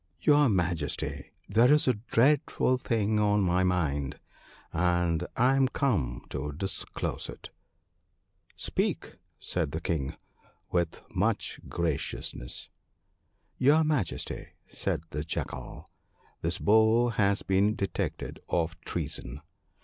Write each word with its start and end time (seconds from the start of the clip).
* 0.15 0.19
Your 0.21 0.49
Majesty, 0.49 1.29
there 1.47 1.71
is 1.71 1.87
a 1.87 1.93
dreadful 1.93 2.79
thing 2.79 3.19
on 3.19 3.43
my 3.43 3.63
mind, 3.63 4.19
and 4.73 5.27
I 5.37 5.55
am 5.55 5.67
come 5.67 6.25
to 6.31 6.53
disclose 6.53 7.29
it.' 7.29 7.51
* 8.07 8.55
Speak!' 8.67 9.17
said 9.39 9.73
the 9.73 9.79
King, 9.79 10.15
with 10.71 11.03
much 11.13 11.59
graciousness. 11.69 12.67
'Your 13.59 13.83
Majesty/ 13.83 14.47
said 14.67 15.03
the 15.11 15.23
Jackal, 15.23 15.91
'this 16.41 16.57
Bull 16.57 17.11
has 17.11 17.43
been 17.43 17.75
detected 17.75 18.39
of 18.49 18.81
treason. 18.81 19.41